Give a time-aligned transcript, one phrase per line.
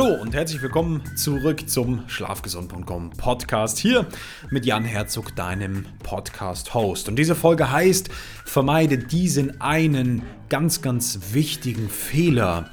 [0.00, 4.06] Hallo und herzlich willkommen zurück zum Schlafgesund.com Podcast hier
[4.48, 7.10] mit Jan Herzog, deinem Podcast-Host.
[7.10, 8.08] Und diese Folge heißt,
[8.46, 12.70] vermeide diesen einen ganz, ganz wichtigen Fehler,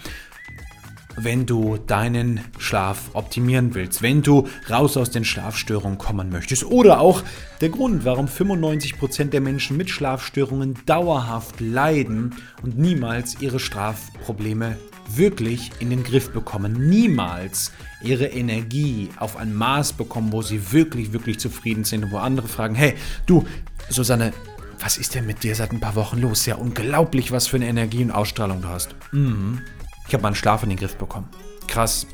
[1.17, 6.63] wenn du deinen Schlaf optimieren willst, wenn du raus aus den Schlafstörungen kommen möchtest.
[6.63, 7.23] Oder auch
[7.59, 14.77] der Grund, warum 95% der Menschen mit Schlafstörungen dauerhaft leiden und niemals ihre Schlafprobleme
[15.09, 21.13] wirklich in den Griff bekommen, niemals ihre Energie auf ein Maß bekommen, wo sie wirklich,
[21.13, 22.93] wirklich zufrieden sind und wo andere fragen, hey,
[23.25, 23.45] du,
[23.89, 24.33] Susanne,
[24.79, 26.45] was ist denn mit dir seit ein paar Wochen los?
[26.45, 28.95] Ja, unglaublich, was für eine Energie und Ausstrahlung du hast.
[29.11, 29.61] Mhm.
[30.07, 31.29] Ich habe meinen Schlaf in den Griff bekommen.
[31.67, 32.07] Krass.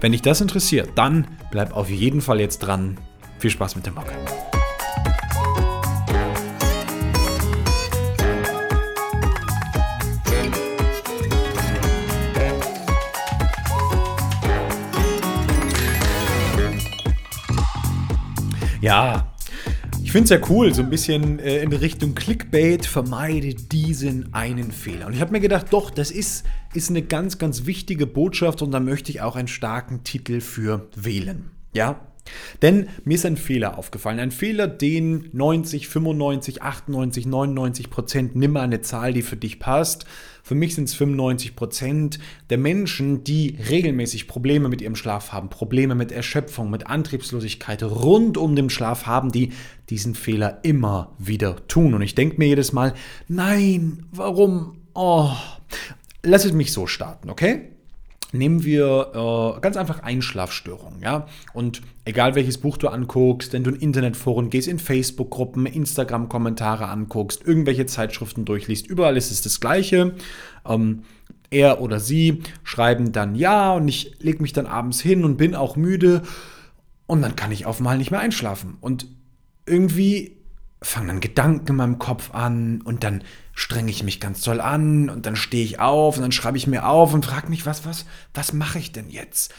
[0.00, 2.98] Wenn dich das interessiert, dann bleib auf jeden Fall jetzt dran.
[3.38, 4.06] Viel Spaß mit dem Bock.
[18.80, 19.26] Ja,
[20.08, 24.72] ich finde es ja cool, so ein bisschen äh, in Richtung Clickbait, vermeide diesen einen
[24.72, 25.06] Fehler.
[25.06, 28.70] Und ich habe mir gedacht, doch, das ist, ist eine ganz, ganz wichtige Botschaft und
[28.70, 31.50] da möchte ich auch einen starken Titel für wählen.
[31.74, 32.00] Ja,
[32.62, 34.18] denn mir ist ein Fehler aufgefallen.
[34.18, 39.58] Ein Fehler, den 90, 95, 98, 99 Prozent, nimm mal eine Zahl, die für dich
[39.58, 40.06] passt.
[40.42, 42.18] Für mich sind es 95 Prozent
[42.48, 48.38] der Menschen, die regelmäßig Probleme mit ihrem Schlaf haben, Probleme mit Erschöpfung, mit Antriebslosigkeit rund
[48.38, 49.52] um den Schlaf haben, die
[49.90, 51.92] diesen Fehler immer wieder tun.
[51.92, 52.94] Und ich denke mir jedes Mal,
[53.28, 54.78] nein, warum?
[54.94, 55.30] Oh,
[56.22, 57.68] lass es mich so starten, okay?
[58.32, 61.26] nehmen wir äh, ganz einfach Einschlafstörungen, ja.
[61.52, 67.46] Und egal welches Buch du anguckst, wenn du in Internetforen gehst, in Facebook-Gruppen, Instagram-Kommentare anguckst,
[67.46, 70.14] irgendwelche Zeitschriften durchliest, überall ist es das Gleiche.
[70.66, 71.02] Ähm,
[71.50, 75.54] er oder sie schreiben dann ja und ich lege mich dann abends hin und bin
[75.54, 76.22] auch müde
[77.06, 78.76] und dann kann ich auf einmal nicht mehr einschlafen.
[78.80, 79.06] Und
[79.66, 80.36] irgendwie
[80.80, 83.22] fangen dann Gedanken in meinem Kopf an und dann
[83.52, 86.66] strenge ich mich ganz toll an und dann stehe ich auf und dann schreibe ich
[86.66, 89.52] mir auf und frage mich, was, was, was mache ich denn jetzt?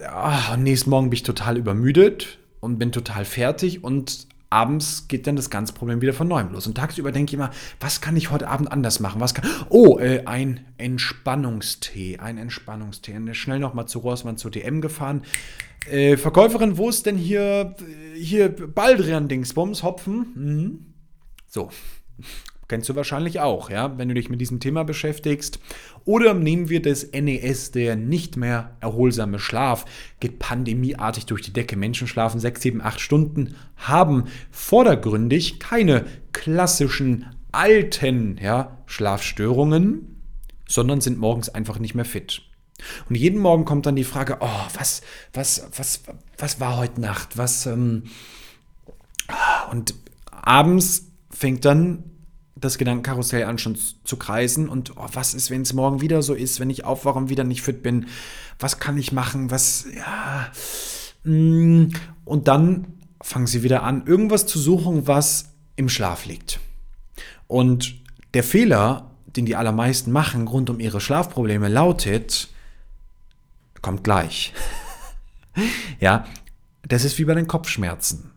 [0.00, 5.26] Ja, und nächsten Morgen bin ich total übermüdet und bin total fertig und abends geht
[5.26, 6.66] dann das ganze Problem wieder von neuem los.
[6.66, 7.50] Und tagsüber denke ich immer,
[7.80, 9.20] was kann ich heute Abend anders machen?
[9.20, 13.16] Was kann, oh, äh, ein Entspannungstee, ein Entspannungstee.
[13.16, 15.22] Und schnell nochmal zu Rossmann zur DM gefahren.
[15.90, 17.74] Äh, Verkäuferin, wo ist denn hier,
[18.14, 20.26] hier Baldrian-Dingsbums, Hopfen?
[20.34, 20.86] Mhm.
[21.48, 21.70] So.
[22.68, 25.60] Kennst du wahrscheinlich auch, ja, wenn du dich mit diesem Thema beschäftigst.
[26.04, 29.84] Oder nehmen wir das NES, der nicht mehr erholsame Schlaf,
[30.18, 31.76] geht pandemieartig durch die Decke.
[31.76, 40.22] Menschen schlafen 6, 7, 8 Stunden, haben vordergründig keine klassischen alten ja, Schlafstörungen,
[40.68, 42.42] sondern sind morgens einfach nicht mehr fit.
[43.08, 45.02] Und jeden Morgen kommt dann die Frage, oh, was,
[45.32, 46.02] was, was,
[46.36, 47.38] was war heute Nacht?
[47.38, 48.04] Was, ähm,
[49.70, 49.94] und
[50.30, 52.04] abends fängt dann
[52.58, 56.34] das Gedankenkarussell an schon zu kreisen und oh, was ist, wenn es morgen wieder so
[56.34, 58.06] ist, wenn ich aufwache und wieder nicht fit bin?
[58.58, 59.50] Was kann ich machen?
[59.50, 60.50] Was, ja.
[61.24, 61.92] Mm,
[62.24, 62.86] und dann
[63.20, 66.60] fangen sie wieder an, irgendwas zu suchen, was im Schlaf liegt.
[67.46, 67.94] Und
[68.32, 72.48] der Fehler, den die allermeisten machen rund um ihre Schlafprobleme, lautet,
[73.82, 74.54] kommt gleich.
[76.00, 76.24] ja,
[76.88, 78.32] das ist wie bei den Kopfschmerzen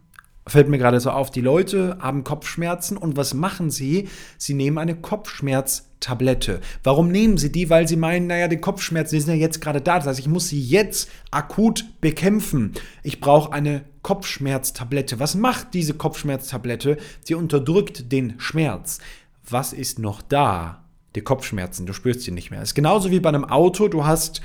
[0.52, 4.08] fällt mir gerade so auf, die Leute haben Kopfschmerzen und was machen sie?
[4.38, 6.62] Sie nehmen eine Kopfschmerztablette.
[6.84, 7.70] Warum nehmen sie die?
[7.70, 9.98] Weil sie meinen, naja, die Kopfschmerzen, die sind ja jetzt gerade da.
[9.98, 12.74] Das heißt, ich muss sie jetzt akut bekämpfen.
[13.04, 15.20] Ich brauche eine Kopfschmerztablette.
[15.20, 16.98] Was macht diese Kopfschmerztablette?
[17.24, 19.00] Sie unterdrückt den Schmerz.
[19.50, 20.84] Was ist noch da?
[21.16, 22.62] Die Kopfschmerzen, du spürst sie nicht mehr.
[22.62, 24.42] Es ist genauso wie bei einem Auto, du hast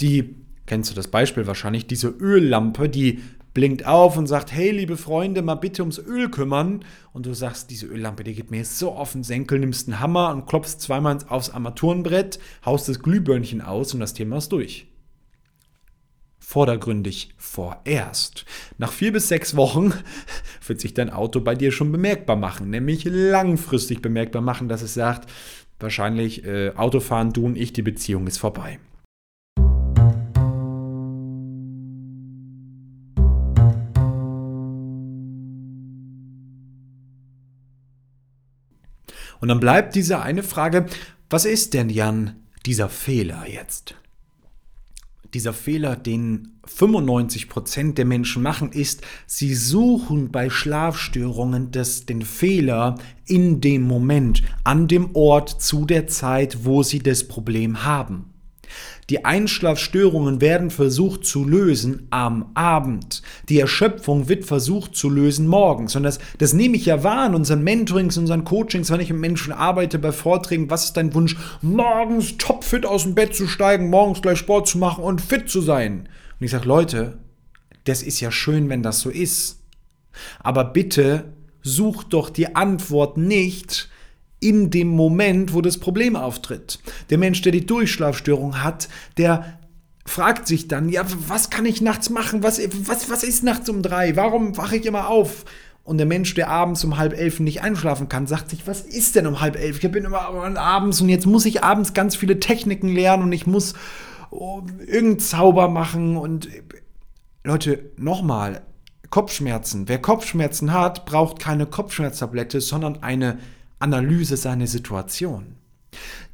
[0.00, 0.36] die,
[0.66, 3.20] kennst du das Beispiel wahrscheinlich, diese Öllampe, die
[3.58, 6.84] blinkt auf und sagt, hey liebe Freunde, mal bitte ums Öl kümmern.
[7.12, 10.30] Und du sagst, diese Öllampe, die geht mir so auf den Senkel, nimmst einen Hammer
[10.30, 14.86] und klopfst zweimal aufs Armaturenbrett, haust das Glühbirnchen aus und das Thema ist durch.
[16.38, 18.44] Vordergründig vorerst.
[18.78, 19.92] Nach vier bis sechs Wochen
[20.64, 24.94] wird sich dein Auto bei dir schon bemerkbar machen, nämlich langfristig bemerkbar machen, dass es
[24.94, 25.28] sagt,
[25.80, 28.78] wahrscheinlich äh, Autofahren, du und ich, die Beziehung ist vorbei.
[39.40, 40.86] Und dann bleibt diese eine Frage,
[41.30, 42.36] was ist denn, Jan,
[42.66, 43.94] dieser Fehler jetzt?
[45.34, 52.96] Dieser Fehler, den 95% der Menschen machen, ist, sie suchen bei Schlafstörungen das, den Fehler
[53.26, 58.27] in dem Moment, an dem Ort, zu der Zeit, wo sie das Problem haben.
[59.10, 63.22] Die Einschlafstörungen werden versucht zu lösen am Abend.
[63.48, 65.96] Die Erschöpfung wird versucht zu lösen morgens.
[65.96, 69.20] Und das, das nehme ich ja wahr in unseren Mentorings, unseren Coachings, wenn ich mit
[69.20, 70.70] Menschen arbeite, bei Vorträgen.
[70.70, 71.36] Was ist dein Wunsch?
[71.62, 75.60] Morgens topfit aus dem Bett zu steigen, morgens gleich Sport zu machen und fit zu
[75.60, 76.08] sein.
[76.38, 77.18] Und ich sage, Leute,
[77.84, 79.62] das ist ja schön, wenn das so ist.
[80.40, 81.32] Aber bitte
[81.62, 83.88] sucht doch die Antwort nicht
[84.40, 86.78] in dem Moment, wo das Problem auftritt.
[87.10, 89.58] Der Mensch, der die Durchschlafstörung hat, der
[90.06, 92.42] fragt sich dann, ja, was kann ich nachts machen?
[92.42, 94.16] Was, was, was ist nachts um drei?
[94.16, 95.44] Warum wache ich immer auf?
[95.84, 99.16] Und der Mensch, der abends um halb elf nicht einschlafen kann, sagt sich, was ist
[99.16, 99.82] denn um halb elf?
[99.82, 100.20] Ich bin immer
[100.58, 103.74] abends und jetzt muss ich abends ganz viele Techniken lernen und ich muss
[104.30, 106.48] oh, irgendeinen Zauber machen und
[107.44, 108.62] Leute, nochmal,
[109.08, 109.88] Kopfschmerzen.
[109.88, 113.38] Wer Kopfschmerzen hat, braucht keine Kopfschmerztablette, sondern eine
[113.78, 115.56] Analyse seiner Situation.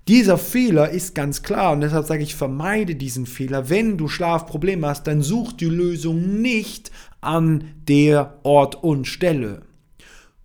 [0.07, 3.71] Dieser Fehler ist ganz klar und deshalb sage ich, vermeide diesen Fehler.
[3.71, 6.91] Wenn du Schlafprobleme hast, dann such die Lösung nicht
[7.23, 9.63] an der Ort und Stelle,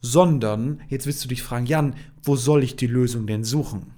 [0.01, 3.93] sondern, jetzt wirst du dich fragen, Jan, wo soll ich die Lösung denn suchen?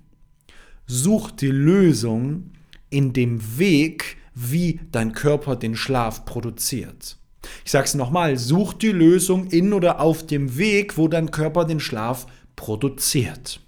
[0.87, 2.51] Such die Lösung
[2.89, 7.17] in dem Weg, wie dein Körper den Schlaf produziert.
[7.65, 11.65] Ich sage es nochmal, such die Lösung in oder auf dem Weg, wo dein Körper
[11.65, 13.59] den Schlaf produziert produziert.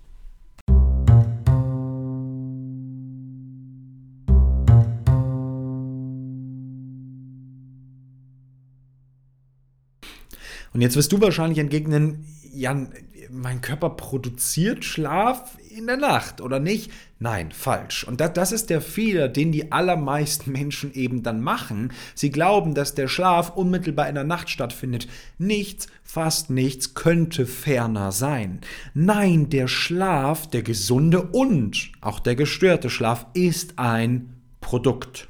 [10.73, 12.93] Und jetzt wirst du wahrscheinlich entgegnen, Jan,
[13.33, 16.91] mein Körper produziert Schlaf in der Nacht, oder nicht?
[17.19, 18.03] Nein, falsch.
[18.03, 21.91] Und das, das ist der Fehler, den die allermeisten Menschen eben dann machen.
[22.15, 25.07] Sie glauben, dass der Schlaf unmittelbar in der Nacht stattfindet.
[25.37, 28.61] Nichts, fast nichts könnte ferner sein.
[28.93, 35.27] Nein, der Schlaf, der gesunde und auch der gestörte Schlaf ist ein Produkt.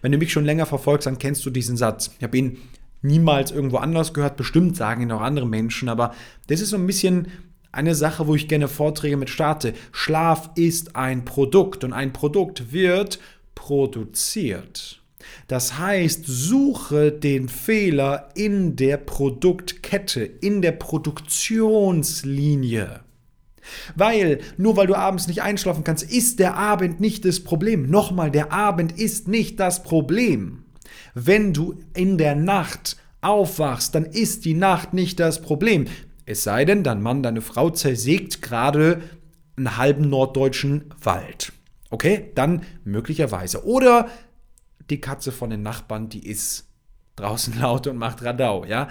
[0.00, 2.10] Wenn du mich schon länger verfolgst, dann kennst du diesen Satz.
[2.18, 2.58] Ich habe ihn
[3.02, 4.36] niemals irgendwo anders gehört.
[4.36, 6.14] Bestimmt sagen ihn auch andere Menschen, aber
[6.46, 7.28] das ist so ein bisschen
[7.72, 9.72] eine Sache, wo ich gerne Vorträge mit starte.
[9.92, 13.20] Schlaf ist ein Produkt und ein Produkt wird
[13.54, 14.98] produziert.
[15.48, 23.00] Das heißt, suche den Fehler in der Produktkette, in der Produktionslinie.
[23.94, 27.88] Weil, nur weil du abends nicht einschlafen kannst, ist der Abend nicht das Problem.
[27.88, 30.64] Nochmal, der Abend ist nicht das Problem.
[31.14, 35.86] Wenn du in der Nacht aufwachst, dann ist die Nacht nicht das Problem.
[36.26, 39.02] Es sei denn, dein Mann, deine Frau zersägt gerade
[39.56, 41.52] einen halben norddeutschen Wald.
[41.90, 43.64] Okay, dann möglicherweise.
[43.64, 44.08] Oder
[44.90, 46.68] die Katze von den Nachbarn, die ist
[47.16, 48.88] draußen laut und macht Radau, ja.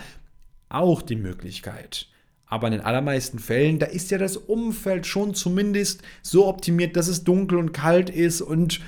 [0.70, 2.08] Auch die Möglichkeit.
[2.46, 7.08] Aber in den allermeisten Fällen, da ist ja das Umfeld schon zumindest so optimiert, dass
[7.08, 8.82] es dunkel und kalt ist und,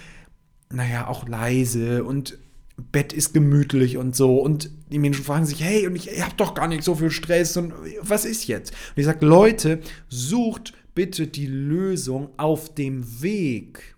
[0.69, 2.37] naja, auch leise und
[2.77, 4.37] Bett ist gemütlich und so.
[4.37, 7.11] Und die Menschen fragen sich, hey, und ich, ich habe doch gar nicht so viel
[7.11, 8.71] Stress und was ist jetzt?
[8.71, 9.79] Und ich sage, Leute,
[10.09, 13.95] sucht bitte die Lösung auf dem Weg.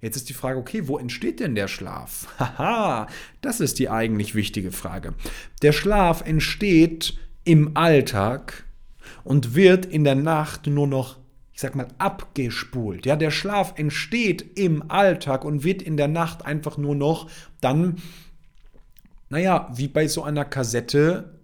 [0.00, 2.28] Jetzt ist die Frage, okay, wo entsteht denn der Schlaf?
[2.38, 3.08] Haha,
[3.40, 5.14] das ist die eigentlich wichtige Frage.
[5.62, 8.64] Der Schlaf entsteht im Alltag
[9.24, 11.18] und wird in der Nacht nur noch
[11.58, 13.04] ich sag mal, abgespult.
[13.04, 17.28] Ja, der Schlaf entsteht im Alltag und wird in der Nacht einfach nur noch
[17.60, 17.96] dann,
[19.28, 21.38] naja, wie bei so einer Kassette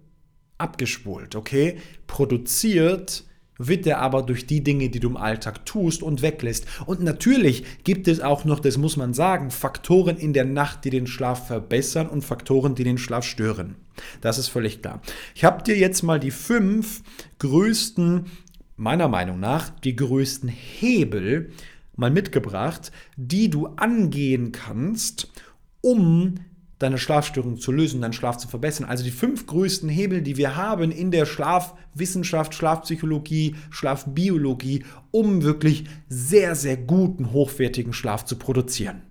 [0.57, 1.77] abgespult, okay?
[2.07, 3.23] Produziert
[3.57, 6.65] wird er aber durch die Dinge, die du im Alltag tust und weglässt.
[6.85, 10.89] Und natürlich gibt es auch noch, das muss man sagen, Faktoren in der Nacht, die
[10.89, 13.75] den Schlaf verbessern und Faktoren, die den Schlaf stören.
[14.19, 15.01] Das ist völlig klar.
[15.35, 17.01] Ich habe dir jetzt mal die fünf
[17.39, 18.25] größten
[18.77, 21.51] meiner Meinung nach die größten Hebel
[21.95, 25.31] mal mitgebracht, die du angehen kannst,
[25.79, 26.35] um
[26.79, 28.85] deine Schlafstörung zu lösen, deinen Schlaf zu verbessern.
[28.85, 35.85] Also die fünf größten Hebel, die wir haben in der Schlafwissenschaft, Schlafpsychologie, Schlafbiologie, um wirklich
[36.09, 39.01] sehr, sehr guten, hochwertigen Schlaf zu produzieren.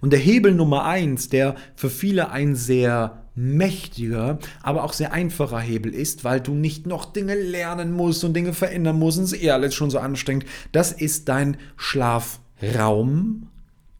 [0.00, 5.60] Und der Hebel Nummer eins, der für viele ein sehr mächtiger, aber auch sehr einfacher
[5.60, 9.32] Hebel ist, weil du nicht noch Dinge lernen musst und Dinge verändern musst und es
[9.34, 10.46] ist eh alles schon so anstrengend.
[10.72, 13.48] Das ist dein Schlafraum,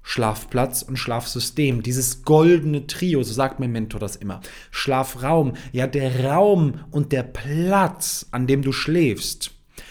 [0.02, 1.82] Schlafplatz und Schlafsystem.
[1.82, 4.40] Dieses goldene Trio, so sagt mein Mentor das immer.
[4.70, 9.50] Schlafraum, ja, der Raum und der Platz, an dem du schläfst,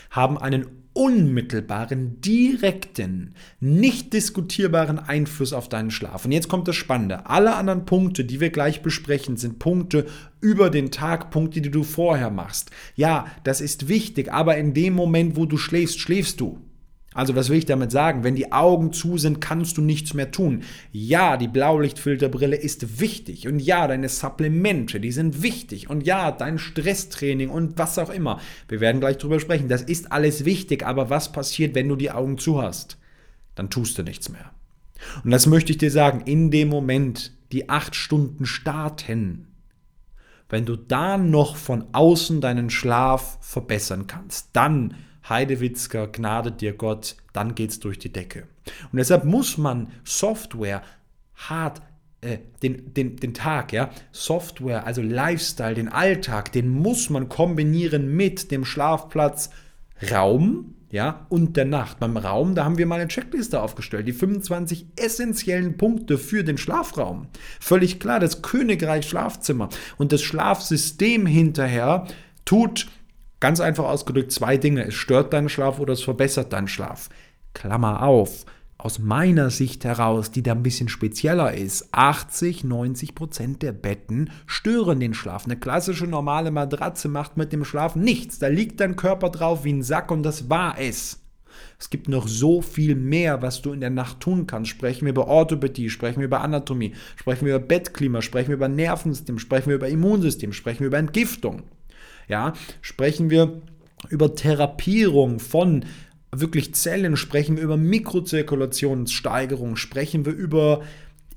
[0.10, 6.24] haben einen unmittelbaren, direkten, nicht diskutierbaren Einfluss auf deinen Schlaf.
[6.24, 7.28] Und jetzt kommt das Spannende.
[7.28, 10.06] Alle anderen Punkte, die wir gleich besprechen, sind Punkte
[10.40, 12.72] über den Tag, Punkte, die du vorher machst.
[12.96, 16.65] Ja, das ist wichtig, aber in dem Moment, wo du schläfst, schläfst du.
[17.16, 18.26] Also was will ich damit sagen?
[18.26, 20.64] Wenn die Augen zu sind, kannst du nichts mehr tun.
[20.92, 26.60] Ja, die Blaulichtfilterbrille ist wichtig und ja, deine Supplemente, die sind wichtig und ja, dein
[26.60, 28.42] Stresstraining und was auch immer.
[28.68, 29.70] Wir werden gleich drüber sprechen.
[29.70, 32.98] Das ist alles wichtig, aber was passiert, wenn du die Augen zu hast?
[33.56, 34.52] Dann tust du nichts mehr.
[35.24, 39.48] Und das möchte ich dir sagen, in dem Moment, die acht Stunden starten,
[40.50, 44.96] wenn du da noch von außen deinen Schlaf verbessern kannst, dann
[45.30, 48.44] Heidewitzka, Gnade dir Gott, dann geht's durch die Decke.
[48.92, 50.82] Und deshalb muss man Software
[51.36, 51.82] hart
[52.22, 58.16] äh, den, den, den Tag, ja, Software, also Lifestyle, den Alltag, den muss man kombinieren
[58.16, 59.50] mit dem Schlafplatz,
[60.12, 62.00] Raum, ja, und der Nacht.
[62.00, 66.58] Beim Raum, da haben wir mal eine Checkliste aufgestellt, die 25 essentiellen Punkte für den
[66.58, 67.28] Schlafraum.
[67.60, 72.08] Völlig klar, das Königreich Schlafzimmer und das Schlafsystem hinterher
[72.46, 72.88] tut
[73.46, 74.88] Ganz einfach ausgedrückt zwei Dinge.
[74.88, 77.10] Es stört deinen Schlaf oder es verbessert deinen Schlaf.
[77.54, 78.44] Klammer auf.
[78.80, 84.32] Aus meiner Sicht heraus, die da ein bisschen spezieller ist, 80, 90 Prozent der Betten
[84.48, 85.46] stören den Schlaf.
[85.46, 88.40] Eine klassische normale Matratze macht mit dem Schlaf nichts.
[88.40, 91.22] Da liegt dein Körper drauf wie ein Sack und das war es.
[91.78, 94.72] Es gibt noch so viel mehr, was du in der Nacht tun kannst.
[94.72, 98.70] Sprechen wir über Orthopädie, sprechen wir über Anatomie, sprechen wir über Bettklima, sprechen wir über
[98.70, 101.62] Nervensystem, sprechen wir über Immunsystem, sprechen wir über Entgiftung.
[102.28, 103.62] Ja, sprechen wir
[104.10, 105.86] über Therapierung von
[106.32, 110.82] wirklich Zellen, sprechen wir über Mikrozirkulationssteigerung, sprechen wir über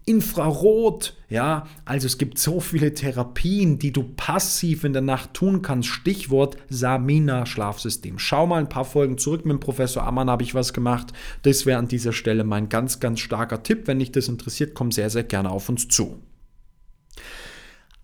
[0.08, 5.60] Infrarot, ja, also es gibt so viele Therapien, die du passiv in der Nacht tun
[5.60, 5.90] kannst.
[5.90, 8.18] Stichwort Samina Schlafsystem.
[8.18, 11.12] Schau mal ein paar Folgen zurück mit dem Professor Ammann habe ich was gemacht.
[11.42, 13.86] Das wäre an dieser Stelle mein ganz ganz starker Tipp.
[13.86, 16.16] Wenn dich das interessiert, komm sehr sehr gerne auf uns zu.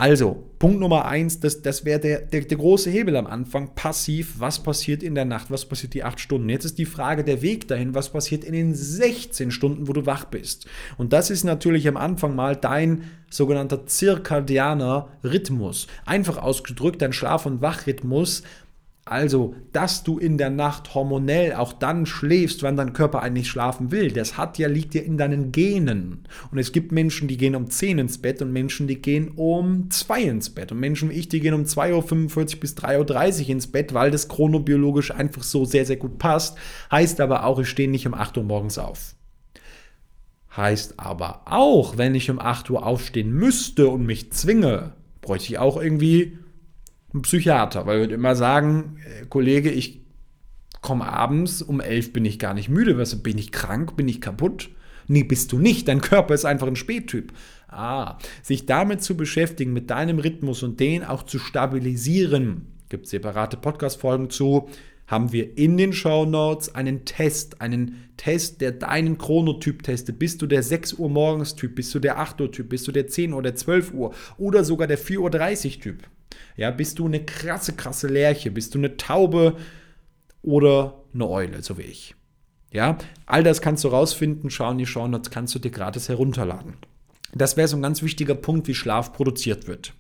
[0.05, 3.75] Also, Punkt Nummer eins, das, das wäre der, der, der, große Hebel am Anfang.
[3.75, 6.51] Passiv, was passiert in der Nacht, was passiert die acht Stunden?
[6.51, 10.05] Jetzt ist die Frage der Weg dahin, was passiert in den 16 Stunden, wo du
[10.05, 10.67] wach bist?
[10.99, 15.87] Und das ist natürlich am Anfang mal dein sogenannter zirkadianer Rhythmus.
[16.05, 18.43] Einfach ausgedrückt, dein Schlaf- und Wachrhythmus
[19.07, 23.91] also, dass du in der Nacht hormonell auch dann schläfst, wann dein Körper eigentlich schlafen
[23.91, 26.25] will, das hat ja, liegt ja in deinen Genen.
[26.51, 29.91] Und es gibt Menschen, die gehen um 10 ins Bett und Menschen, die gehen um
[29.91, 30.73] 2 ins Bett.
[30.73, 34.11] Und Menschen wie ich, die gehen um 2.45 Uhr bis 3.30 Uhr ins Bett, weil
[34.11, 36.57] das chronobiologisch einfach so sehr, sehr gut passt.
[36.91, 39.15] Heißt aber auch, ich stehe nicht um 8 Uhr morgens auf.
[40.57, 45.59] Heißt aber auch, wenn ich um 8 Uhr aufstehen müsste und mich zwinge, bräuchte ich
[45.59, 46.39] auch irgendwie
[47.14, 50.00] ein Psychiater, weil wird immer sagen, äh, Kollege, ich
[50.80, 54.21] komme abends, um elf bin ich gar nicht müde, was, bin ich krank, bin ich
[54.21, 54.71] kaputt?
[55.06, 57.33] Nee, bist du nicht, dein Körper ist einfach ein Spättyp.
[57.68, 63.56] Ah, sich damit zu beschäftigen, mit deinem Rhythmus und den auch zu stabilisieren, gibt separate
[63.56, 64.68] Podcast-Folgen zu,
[65.06, 70.18] haben wir in den Show Notes einen Test, einen Test, der deinen Chronotyp testet.
[70.18, 72.92] Bist du der 6 Uhr morgens Typ, bist du der 8 Uhr Typ, bist du
[72.92, 75.18] der 10 Uhr, der 12 Uhr oder sogar der 4.30
[75.76, 76.09] Uhr Typ?
[76.57, 78.50] Ja, bist du eine krasse, krasse Lerche?
[78.50, 79.57] Bist du eine Taube
[80.43, 82.14] oder eine Eule, so wie ich?
[82.73, 86.75] Ja, all das kannst du rausfinden, schauen die Show Notes kannst du dir gratis herunterladen.
[87.33, 89.95] Das wäre so ein ganz wichtiger Punkt, wie Schlaf produziert wird.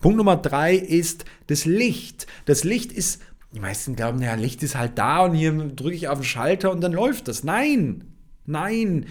[0.00, 2.26] Punkt Nummer drei ist das Licht.
[2.44, 3.22] Das Licht ist,
[3.54, 6.70] die meisten glauben, ja, Licht ist halt da und hier drücke ich auf den Schalter
[6.70, 7.44] und dann läuft das.
[7.44, 8.04] Nein,
[8.46, 9.06] nein.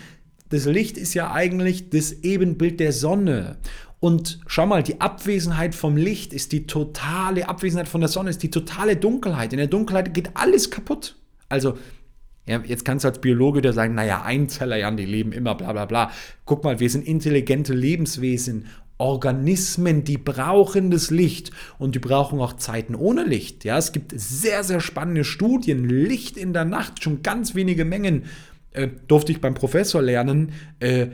[0.49, 3.57] Das Licht ist ja eigentlich das Ebenbild der Sonne.
[4.03, 8.43] Und schau mal, die Abwesenheit vom Licht ist die totale Abwesenheit von der Sonne, ist
[8.43, 9.53] die totale Dunkelheit.
[9.53, 11.15] In der Dunkelheit geht alles kaputt.
[11.47, 11.77] Also,
[12.45, 15.71] ja, jetzt kannst du als Biologe dir sagen, naja, Einzeller, ja, die leben immer, bla
[15.71, 16.11] bla bla.
[16.43, 18.65] Guck mal, wir sind intelligente Lebenswesen,
[18.97, 23.63] Organismen, die brauchen das Licht und die brauchen auch Zeiten ohne Licht.
[23.63, 25.87] Ja, es gibt sehr, sehr spannende Studien.
[25.87, 28.25] Licht in der Nacht, schon ganz wenige Mengen.
[28.73, 30.53] Äh, durfte ich beim Professor lernen.
[30.79, 31.07] Äh,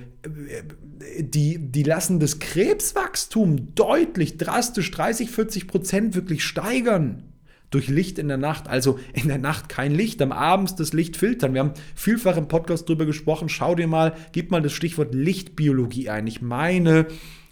[1.19, 7.23] die, die lassen das Krebswachstum deutlich, drastisch 30, 40 Prozent wirklich steigern
[7.69, 8.67] durch Licht in der Nacht.
[8.67, 11.53] Also in der Nacht kein Licht, am Abend das Licht filtern.
[11.53, 13.49] Wir haben vielfach im Podcast darüber gesprochen.
[13.49, 16.27] Schau dir mal, gib mal das Stichwort Lichtbiologie ein.
[16.27, 17.07] Ich meine,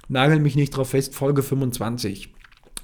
[0.08, 2.34] nagel mich nicht drauf fest, Folge 25.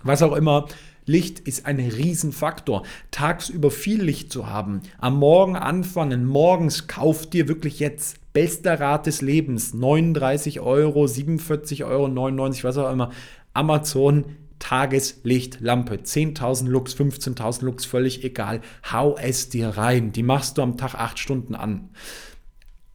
[0.04, 0.68] Was auch immer,
[1.06, 2.84] Licht ist ein Riesenfaktor.
[3.12, 9.06] Tagsüber viel Licht zu haben, am Morgen anfangen, morgens kauf dir wirklich jetzt bester Rat
[9.06, 13.12] des Lebens, 39 Euro, 47 Euro, 99, was auch immer,
[13.54, 14.26] Amazon
[14.60, 15.96] Tageslichtlampe.
[15.96, 18.62] 10.000 Lux, 15.000 Lux, völlig egal.
[18.90, 20.14] Hau es dir rein.
[20.14, 21.90] Die machst du am Tag acht Stunden an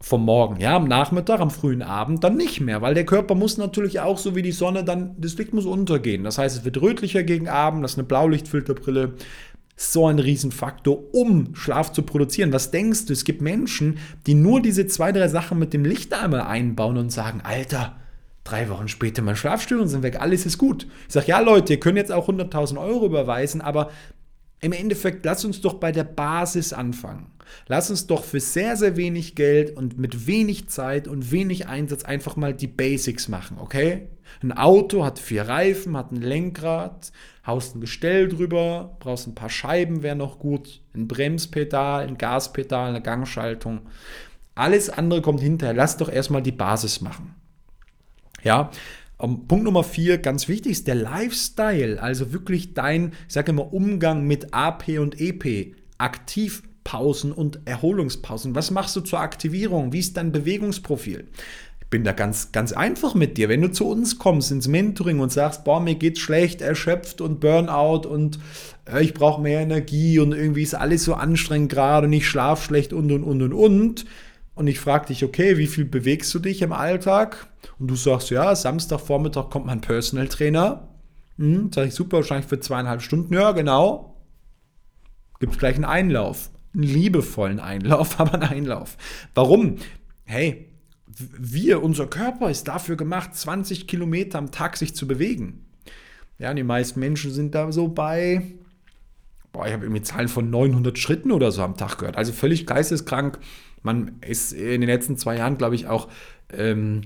[0.00, 3.59] vom Morgen, ja, am Nachmittag, am frühen Abend dann nicht mehr, weil der Körper muss
[3.59, 6.25] natürlich auch so wie die Sonne dann, das Licht muss untergehen.
[6.25, 9.14] Das heißt, es wird rötlicher gegen Abend, das ist eine Blaulichtfilterbrille.
[9.81, 12.52] So ein Riesenfaktor, um Schlaf zu produzieren.
[12.52, 13.12] Was denkst du?
[13.12, 17.11] Es gibt Menschen, die nur diese zwei, drei Sachen mit dem Licht einmal einbauen und
[17.11, 17.97] sagen, Alter,
[18.43, 20.87] drei Wochen später meine Schlafstörungen sind weg, alles ist gut.
[21.07, 23.90] Ich sage, ja Leute, ihr könnt jetzt auch 100.000 Euro überweisen, aber
[24.61, 27.31] im Endeffekt, lass uns doch bei der Basis anfangen.
[27.67, 32.05] Lass uns doch für sehr, sehr wenig Geld und mit wenig Zeit und wenig Einsatz
[32.05, 34.09] einfach mal die Basics machen, okay?
[34.43, 37.12] Ein Auto hat vier Reifen, hat ein Lenkrad,
[37.47, 42.91] haust ein Gestell drüber, brauchst ein paar Scheiben, wäre noch gut, ein Bremspedal, ein Gaspedal,
[42.91, 43.81] eine Gangschaltung.
[44.55, 45.75] Alles andere kommt hinterher.
[45.75, 47.35] Lass doch erstmal die Basis machen.
[48.43, 48.71] Ja,
[49.19, 53.73] um, Punkt Nummer vier, ganz wichtig, ist der Lifestyle, also wirklich dein, ich sage immer,
[53.73, 58.55] Umgang mit AP und EP, Aktivpausen und Erholungspausen.
[58.55, 59.93] Was machst du zur Aktivierung?
[59.93, 61.27] Wie ist dein Bewegungsprofil?
[61.81, 63.49] Ich bin da ganz, ganz einfach mit dir.
[63.49, 67.41] Wenn du zu uns kommst ins Mentoring und sagst, boah, mir geht's schlecht, erschöpft und
[67.41, 68.39] Burnout und
[68.85, 72.65] äh, ich brauche mehr Energie und irgendwie ist alles so anstrengend gerade und ich schlafe
[72.65, 74.05] schlecht und und und und und
[74.59, 77.47] und ich frage dich, okay, wie viel bewegst du dich im Alltag?
[77.79, 80.88] Und du sagst, ja, Samstagvormittag kommt mein Personal Trainer.
[81.37, 83.33] Hm, sag ich, super, wahrscheinlich für zweieinhalb Stunden.
[83.33, 84.17] Ja, genau.
[85.38, 86.50] Gibt es gleich einen Einlauf.
[86.75, 88.97] Einen liebevollen Einlauf, aber einen Einlauf.
[89.35, 89.77] Warum?
[90.25, 90.69] Hey,
[91.07, 95.67] wir, unser Körper ist dafür gemacht, 20 Kilometer am Tag sich zu bewegen.
[96.38, 98.43] Ja, die meisten Menschen sind da so bei,
[99.52, 102.17] boah, ich habe irgendwie Zahlen von 900 Schritten oder so am Tag gehört.
[102.17, 103.38] Also völlig geisteskrank
[103.83, 106.09] man ist in den letzten zwei Jahren, glaube ich, auch
[106.52, 107.02] ähm,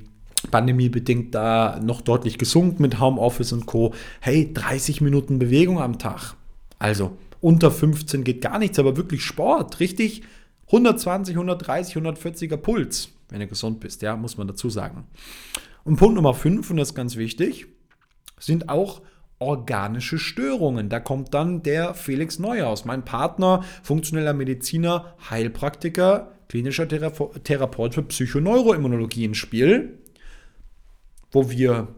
[0.50, 3.94] pandemiebedingt da noch deutlich gesunken mit Homeoffice und Co.
[4.20, 6.34] Hey, 30 Minuten Bewegung am Tag.
[6.78, 10.22] Also unter 15 geht gar nichts, aber wirklich Sport, richtig
[10.66, 15.04] 120, 130, 140er Puls, wenn du gesund bist, ja, muss man dazu sagen.
[15.84, 17.66] Und Punkt Nummer 5, und das ist ganz wichtig,
[18.38, 19.02] sind auch
[19.42, 20.88] organische Störungen.
[20.88, 29.24] Da kommt dann der Felix Neuhaus, mein Partner, funktioneller Mediziner, Heilpraktiker, klinischer Therapeut für Psychoneuroimmunologie
[29.24, 29.98] ins Spiel,
[31.30, 31.88] wo wir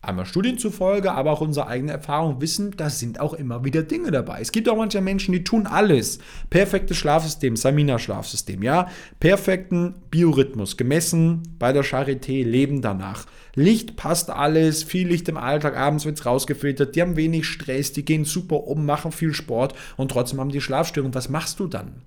[0.00, 4.10] einmal Studien zufolge, aber auch unsere eigene Erfahrung wissen, da sind auch immer wieder Dinge
[4.10, 4.40] dabei.
[4.40, 6.18] Es gibt auch manche Menschen, die tun alles.
[6.50, 8.88] Perfektes Schlafsystem, Samina-Schlafsystem, ja.
[9.18, 13.26] Perfekten Biorhythmus, gemessen bei der Charité, leben danach.
[13.54, 17.92] Licht passt alles, viel Licht im Alltag, abends wird es rausgefiltert, die haben wenig Stress,
[17.92, 21.14] die gehen super um, machen viel Sport und trotzdem haben die Schlafstörungen.
[21.14, 22.02] Was machst du dann?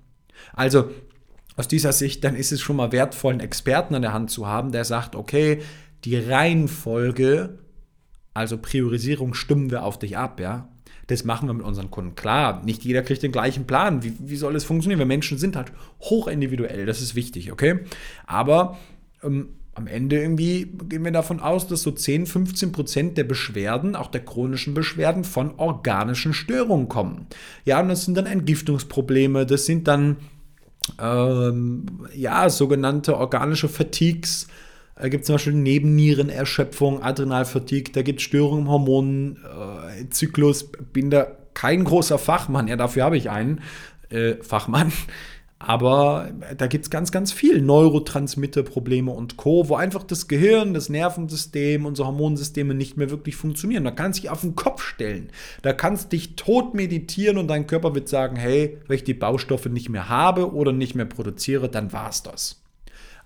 [0.54, 0.90] Also
[1.56, 4.46] aus dieser Sicht, dann ist es schon mal wertvoll, einen Experten an der Hand zu
[4.46, 5.60] haben, der sagt, okay,
[6.04, 7.58] die Reihenfolge,
[8.34, 10.68] also Priorisierung, stimmen wir auf dich ab, ja.
[11.08, 12.14] Das machen wir mit unseren Kunden.
[12.14, 14.02] Klar, nicht jeder kriegt den gleichen Plan.
[14.02, 14.98] Wie, wie soll es funktionieren?
[14.98, 17.80] Wir Menschen sind halt hochindividuell, das ist wichtig, okay?
[18.26, 18.78] Aber
[19.22, 23.96] ähm, am Ende irgendwie gehen wir davon aus, dass so 10, 15 Prozent der Beschwerden,
[23.96, 27.26] auch der chronischen Beschwerden, von organischen Störungen kommen.
[27.64, 30.18] Ja, und das sind dann Entgiftungsprobleme, das sind dann
[31.00, 34.46] ähm, ja, sogenannte organische Fatigues.
[34.96, 40.62] Da gibt es zum Beispiel Nebennierenerschöpfung, Adrenalfatigue, da gibt es Störungen im Hormonzyklus.
[40.62, 43.60] Äh, Bin da kein großer Fachmann, ja, dafür habe ich einen
[44.10, 44.92] äh, Fachmann.
[45.64, 50.88] Aber da gibt es ganz, ganz viel Neurotransmitterprobleme und Co., wo einfach das Gehirn, das
[50.88, 53.84] Nervensystem, unsere Hormonsysteme nicht mehr wirklich funktionieren.
[53.84, 55.30] Da kannst du dich auf den Kopf stellen.
[55.62, 59.14] Da kannst du dich tot meditieren und dein Körper wird sagen, hey, wenn ich die
[59.14, 62.61] Baustoffe nicht mehr habe oder nicht mehr produziere, dann war es das.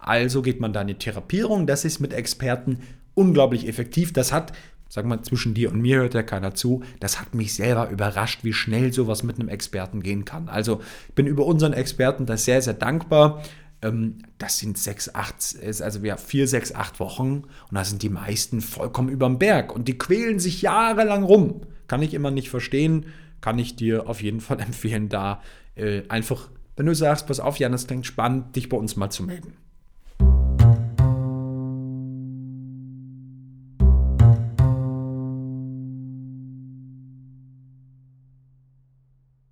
[0.07, 1.66] Also geht man da in die Therapierung.
[1.66, 2.79] Das ist mit Experten
[3.14, 4.12] unglaublich effektiv.
[4.12, 4.53] Das hat
[4.88, 6.83] sag mal, zwischen dir und mir hört ja keiner zu.
[7.01, 10.49] Das hat mich selber überrascht, wie schnell sowas mit einem Experten gehen kann.
[10.49, 13.42] Also ich bin über unseren Experten da sehr, sehr dankbar.
[13.83, 18.03] Ähm, das sind sechs, acht, also wir haben vier, sechs, acht Wochen und da sind
[18.03, 21.62] die meisten vollkommen überm Berg und die quälen sich jahrelang rum.
[21.88, 23.07] Kann ich immer nicht verstehen,
[23.40, 25.42] kann ich dir auf jeden Fall empfehlen, da
[25.75, 29.11] äh, einfach, wenn du sagst, pass auf, Jan, das klingt spannend, dich bei uns mal
[29.11, 29.53] zu melden.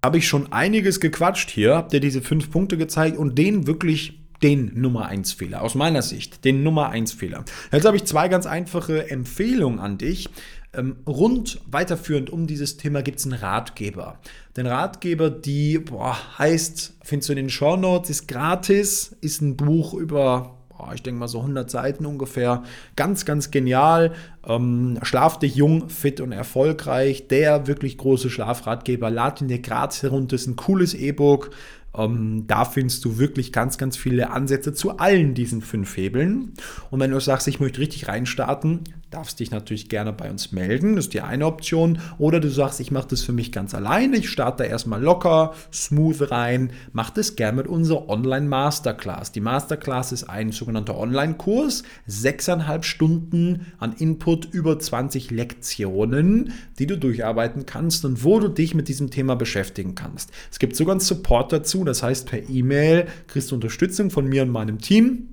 [0.04, 4.20] Habe ich schon einiges gequatscht hier, habt ihr diese fünf Punkte gezeigt und den wirklich
[4.42, 7.46] den Nummer 1 Fehler, aus meiner Sicht, den Nummer 1 Fehler.
[7.72, 10.28] Jetzt habe ich zwei ganz einfache Empfehlungen an dich.
[10.74, 14.18] Ähm, rund weiterführend um dieses Thema gibt es einen Ratgeber.
[14.58, 19.56] Den Ratgeber, die boah, heißt, findest du in den Show Notes, ist gratis, ist ein
[19.56, 20.53] Buch über
[20.92, 22.64] ich denke mal so 100 Seiten ungefähr.
[22.96, 24.12] Ganz, ganz genial.
[24.46, 27.28] Ähm, Schlaf dich jung, fit und erfolgreich.
[27.28, 29.10] Der wirklich große Schlafratgeber.
[29.10, 30.36] Lad ihn dir gratis herunter.
[30.36, 31.50] Ist ein cooles E-Book.
[31.96, 36.52] Ähm, da findest du wirklich ganz, ganz viele Ansätze zu allen diesen fünf Hebeln.
[36.90, 40.96] Und wenn du sagst, ich möchte richtig reinstarten, darfst dich natürlich gerne bei uns melden.
[40.96, 41.98] Das ist die eine Option.
[42.18, 44.16] Oder du sagst, ich mache das für mich ganz alleine.
[44.16, 46.72] Ich starte da erstmal locker, smooth rein.
[46.92, 49.32] Mach das gerne mit unserer Online-Masterclass.
[49.32, 51.84] Die Masterclass ist ein sogenannter Online-Kurs.
[52.06, 58.74] Sechseinhalb Stunden an Input, über 20 Lektionen, die du durcharbeiten kannst und wo du dich
[58.74, 60.30] mit diesem Thema beschäftigen kannst.
[60.50, 61.84] Es gibt sogar einen Support dazu.
[61.84, 65.28] Das heißt, per E-Mail kriegst du Unterstützung von mir und meinem Team.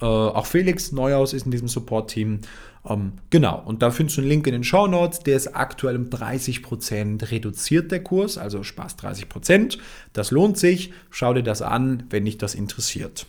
[0.00, 2.40] Äh, auch Felix Neuhaus ist in diesem Support-Team.
[2.86, 5.20] Ähm, genau, und da findest du einen Link in den Show Notes.
[5.20, 9.78] Der ist aktuell um 30% reduziert, der Kurs, also Spaß 30%.
[10.12, 10.92] Das lohnt sich.
[11.10, 13.26] Schau dir das an, wenn dich das interessiert.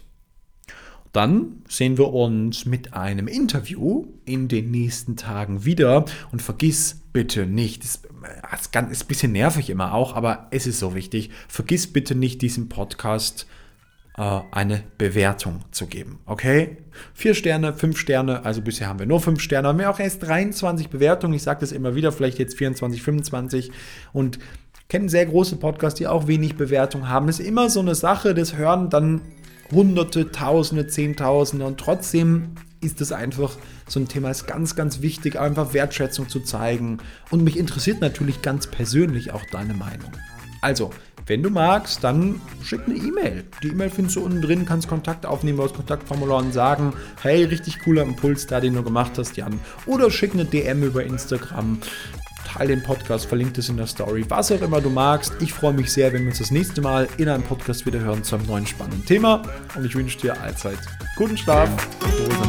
[1.12, 6.05] Dann sehen wir uns mit einem Interview in den nächsten Tagen wieder.
[6.31, 8.01] Und vergiss bitte nicht, es
[8.62, 12.69] ist ein bisschen nervig immer auch, aber es ist so wichtig, vergiss bitte nicht diesen
[12.69, 13.47] Podcast
[14.19, 16.19] äh, eine Bewertung zu geben.
[16.25, 16.75] Okay?
[17.13, 20.23] Vier Sterne, fünf Sterne, also bisher haben wir nur fünf Sterne, haben wir auch erst
[20.23, 21.34] 23 Bewertungen.
[21.34, 23.71] Ich sage das immer wieder, vielleicht jetzt 24, 25
[24.12, 24.38] und
[24.89, 27.27] kennen sehr große Podcasts, die auch wenig Bewertung haben.
[27.27, 29.21] Das ist immer so eine Sache, das hören dann
[29.71, 33.55] Hunderte, Tausende, Zehntausende und trotzdem ist es einfach
[33.88, 36.97] so ein Thema, ist ganz, ganz wichtig, einfach Wertschätzung zu zeigen.
[37.29, 40.12] Und mich interessiert natürlich ganz persönlich auch deine Meinung.
[40.62, 40.91] Also,
[41.29, 43.45] wenn du magst, dann schick eine E-Mail.
[43.61, 47.79] Die E-Mail findest du unten drin, kannst Kontakt aufnehmen aus Kontaktformular und sagen, hey, richtig
[47.79, 49.59] cooler Impuls da, den du gemacht hast, Jan.
[49.85, 51.79] Oder schick eine DM über Instagram.
[52.47, 55.33] Teil den Podcast, verlinkt es in der Story, was auch immer du magst.
[55.39, 58.23] Ich freue mich sehr, wenn wir uns das nächste Mal in einem Podcast wieder hören
[58.23, 59.43] zu einem neuen spannenden Thema.
[59.75, 60.79] Und ich wünsche dir allzeit
[61.15, 61.69] guten Schlaf
[62.01, 62.48] und